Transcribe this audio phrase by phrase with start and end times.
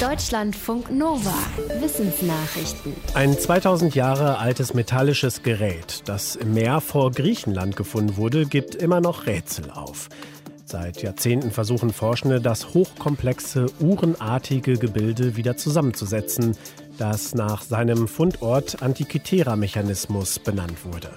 [0.00, 1.32] Deutschlandfunk Nova.
[1.80, 2.92] Wissensnachrichten.
[3.14, 9.00] Ein 2000 Jahre altes metallisches Gerät, das im Meer vor Griechenland gefunden wurde, gibt immer
[9.00, 10.10] noch Rätsel auf.
[10.66, 16.58] Seit Jahrzehnten versuchen Forschende, das hochkomplexe, uhrenartige Gebilde wieder zusammenzusetzen,
[16.98, 21.08] das nach seinem Fundort Antikythera-Mechanismus benannt wurde.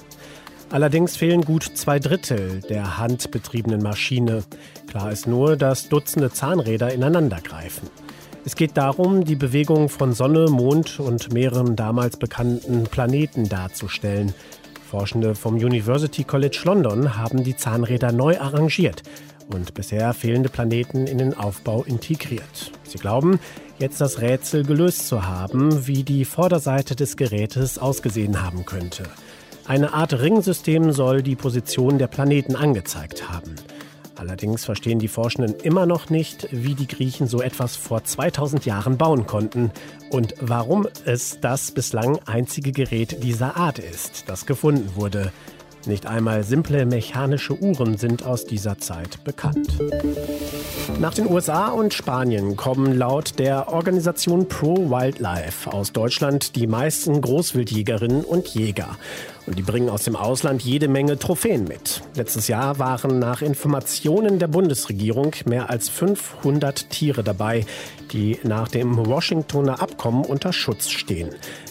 [0.70, 4.44] Allerdings fehlen gut zwei Drittel der handbetriebenen Maschine.
[4.88, 7.90] Klar ist nur, dass Dutzende Zahnräder ineinander greifen.
[8.50, 14.34] Es geht darum, die Bewegung von Sonne, Mond und mehreren damals bekannten Planeten darzustellen.
[14.90, 19.04] Forschende vom University College London haben die Zahnräder neu arrangiert
[19.54, 22.72] und bisher fehlende Planeten in den Aufbau integriert.
[22.82, 23.40] Sie glauben,
[23.78, 29.04] jetzt das Rätsel gelöst zu haben, wie die Vorderseite des Gerätes ausgesehen haben könnte.
[29.68, 33.54] Eine Art Ringsystem soll die Position der Planeten angezeigt haben.
[34.20, 38.98] Allerdings verstehen die Forschenden immer noch nicht, wie die Griechen so etwas vor 2000 Jahren
[38.98, 39.72] bauen konnten
[40.10, 45.32] und warum es das bislang einzige Gerät dieser Art ist, das gefunden wurde.
[45.86, 49.80] Nicht einmal simple mechanische Uhren sind aus dieser Zeit bekannt.
[51.00, 57.22] Nach den USA und Spanien kommen laut der Organisation Pro Wildlife aus Deutschland die meisten
[57.22, 58.98] Großwildjägerinnen und Jäger.
[59.46, 62.02] Und die bringen aus dem Ausland jede Menge Trophäen mit.
[62.14, 67.66] Letztes Jahr waren nach Informationen der Bundesregierung mehr als 500 Tiere dabei,
[68.12, 71.30] die nach dem Washingtoner Abkommen unter Schutz stehen.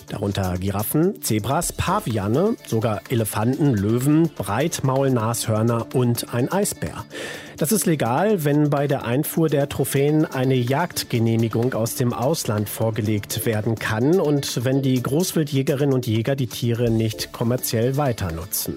[0.09, 7.05] Darunter Giraffen, Zebras, Paviane, sogar Elefanten, Löwen, Breitmaulnashörner und ein Eisbär.
[7.59, 13.47] Das ist legal, wenn bei der Einfuhr der Trophäen eine Jagdgenehmigung aus dem Ausland vorgelegt
[13.47, 18.77] werden kann und wenn die Großwildjägerinnen und Jäger die Tiere nicht kommerziell weiter nutzen.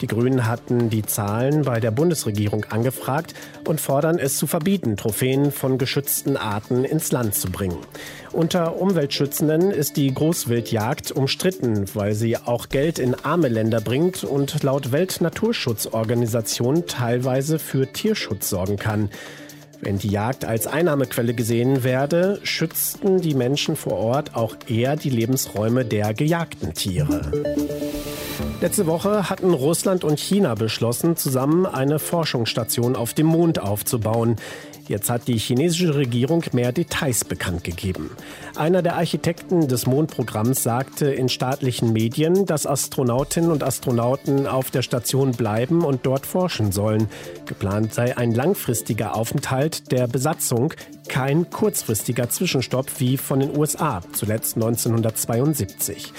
[0.00, 3.34] Die Grünen hatten die Zahlen bei der Bundesregierung angefragt
[3.66, 7.78] und fordern es zu verbieten, Trophäen von geschützten Arten ins Land zu bringen.
[8.32, 14.62] Unter Umweltschützenden ist die Großwildjagd umstritten, weil sie auch Geld in arme Länder bringt und
[14.62, 19.10] laut Weltnaturschutzorganisation teilweise für Tierschutz sorgen kann.
[19.82, 25.10] Wenn die Jagd als Einnahmequelle gesehen werde, schützten die Menschen vor Ort auch eher die
[25.10, 27.30] Lebensräume der gejagten Tiere.
[28.62, 34.36] Letzte Woche hatten Russland und China beschlossen, zusammen eine Forschungsstation auf dem Mond aufzubauen.
[34.88, 38.10] Jetzt hat die chinesische Regierung mehr Details bekannt gegeben.
[38.56, 44.80] Einer der Architekten des Mondprogramms sagte in staatlichen Medien, dass Astronautinnen und Astronauten auf der
[44.80, 47.08] Station bleiben und dort forschen sollen.
[47.44, 50.72] Geplant sei ein langfristiger Aufenthalt der Besatzung,
[51.08, 56.12] kein kurzfristiger Zwischenstopp wie von den USA, zuletzt 1972.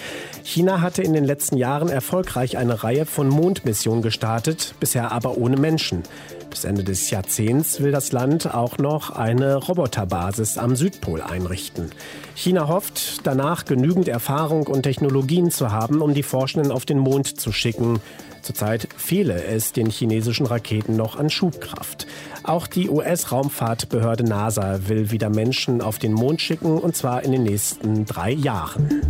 [0.43, 5.57] China hatte in den letzten Jahren erfolgreich eine Reihe von Mondmissionen gestartet, bisher aber ohne
[5.57, 6.03] Menschen.
[6.49, 11.91] Bis Ende des Jahrzehnts will das Land auch noch eine Roboterbasis am Südpol einrichten.
[12.33, 17.39] China hofft, danach genügend Erfahrung und Technologien zu haben, um die Forschenden auf den Mond
[17.39, 18.01] zu schicken.
[18.41, 22.07] Zurzeit fehle es den chinesischen Raketen noch an Schubkraft.
[22.49, 27.43] Auch die US-Raumfahrtbehörde NASA will wieder Menschen auf den Mond schicken, und zwar in den
[27.43, 29.03] nächsten drei Jahren.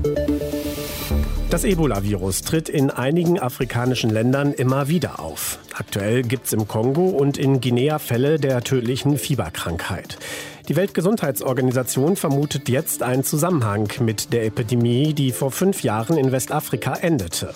[1.50, 5.60] Das Ebola-Virus tritt in einigen afrikanischen Ländern immer wieder auf.
[5.74, 10.18] Aktuell gibt es im Kongo und in Guinea Fälle der tödlichen Fieberkrankheit.
[10.70, 16.94] Die Weltgesundheitsorganisation vermutet jetzt einen Zusammenhang mit der Epidemie, die vor fünf Jahren in Westafrika
[16.94, 17.56] endete.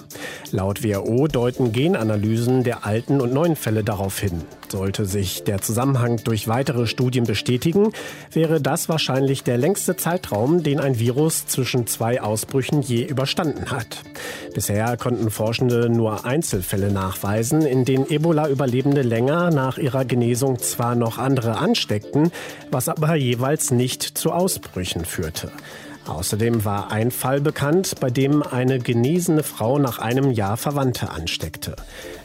[0.50, 4.42] Laut WHO deuten Genanalysen der alten und neuen Fälle darauf hin.
[4.68, 7.92] Sollte sich der Zusammenhang durch weitere Studien bestätigen,
[8.32, 14.00] wäre das wahrscheinlich der längste Zeitraum, den ein Virus zwischen zwei Ausbrüchen je überstanden hat.
[14.56, 21.20] Bisher konnten Forschende nur Einzelfälle nachweisen, in denen Ebola-Überlebende länger nach ihrer Genesung zwar noch
[21.20, 22.32] andere ansteckten,
[22.72, 25.52] was aber aber jeweils nicht zu Ausbrüchen führte.
[26.08, 31.76] Außerdem war ein Fall bekannt, bei dem eine genesene Frau nach einem Jahr Verwandte ansteckte.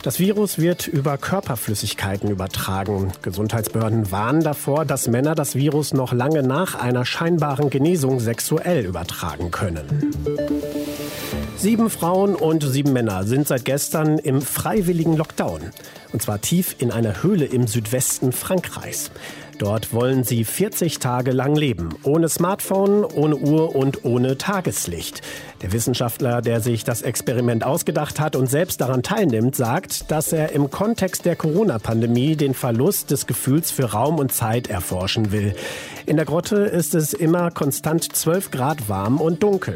[0.02, 3.12] Das Virus wird über Körperflüssigkeiten übertragen.
[3.22, 9.50] Gesundheitsbehörden warnen davor, dass Männer das Virus noch lange nach einer scheinbaren Genesung sexuell übertragen
[9.50, 10.12] können.
[11.56, 15.60] Sieben Frauen und sieben Männer sind seit gestern im freiwilligen Lockdown.
[16.12, 19.10] Und zwar tief in einer Höhle im Südwesten Frankreichs.
[19.58, 21.88] Dort wollen sie 40 Tage lang leben.
[22.04, 25.20] Ohne Smartphone, ohne Uhr und ohne Tageslicht.
[25.62, 30.52] Der Wissenschaftler, der sich das Experiment ausgedacht hat und selbst daran teilnimmt, sagt, dass er
[30.52, 35.56] im Kontext der Corona-Pandemie den Verlust des Gefühls für Raum und Zeit erforschen will.
[36.06, 39.74] In der Grotte ist es immer konstant 12 Grad warm und dunkel.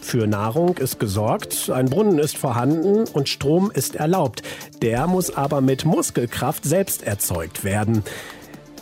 [0.00, 4.42] Für Nahrung ist gesorgt, ein Brunnen ist vorhanden und Strom ist erlaubt.
[4.82, 8.02] Der muss aber mit Muskelkraft selbst erzeugt werden.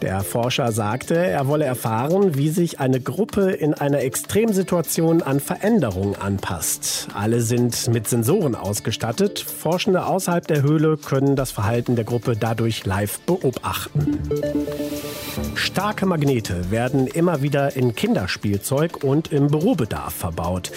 [0.02, 6.14] Der Forscher sagte, er wolle erfahren, wie sich eine Gruppe in einer Extremsituation an Veränderungen
[6.14, 7.08] anpasst.
[7.14, 9.40] Alle sind mit Sensoren ausgestattet.
[9.40, 14.18] Forschende außerhalb der Höhle können das Verhalten der Gruppe dadurch live beobachten.
[15.54, 20.70] Starke Magnete werden immer wieder in Kinderspielzeug und im Bürobedarf verbaut.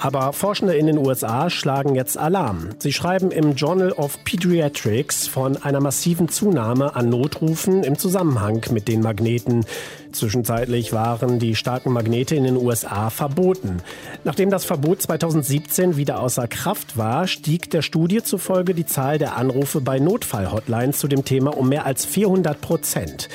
[0.00, 2.70] Aber Forschende in den USA schlagen jetzt Alarm.
[2.78, 8.86] Sie schreiben im Journal of Pediatrics von einer massiven Zunahme an Notrufen im Zusammenhang mit
[8.86, 9.64] den Magneten.
[10.12, 13.78] Zwischenzeitlich waren die starken Magnete in den USA verboten.
[14.22, 19.36] Nachdem das Verbot 2017 wieder außer Kraft war, stieg der Studie zufolge die Zahl der
[19.36, 23.28] Anrufe bei Notfallhotlines zu dem Thema um mehr als 400 Prozent.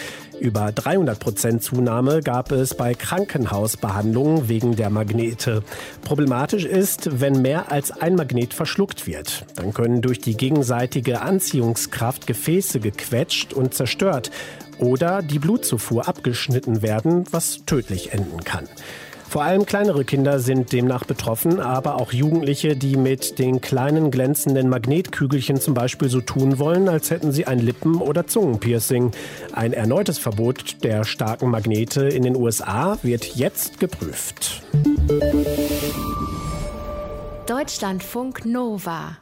[0.43, 5.63] Über 300 Prozent Zunahme gab es bei Krankenhausbehandlungen wegen der Magnete.
[6.03, 9.45] Problematisch ist, wenn mehr als ein Magnet verschluckt wird.
[9.55, 14.31] Dann können durch die gegenseitige Anziehungskraft Gefäße gequetscht und zerstört
[14.79, 18.67] oder die Blutzufuhr abgeschnitten werden, was tödlich enden kann.
[19.33, 24.69] Vor allem kleinere Kinder sind demnach betroffen, aber auch Jugendliche, die mit den kleinen glänzenden
[24.69, 29.09] Magnetkügelchen zum Beispiel so tun wollen, als hätten sie ein Lippen- oder Zungenpiercing.
[29.51, 34.61] Ein erneutes Verbot der starken Magnete in den USA wird jetzt geprüft.
[37.47, 39.17] Deutschlandfunk Nova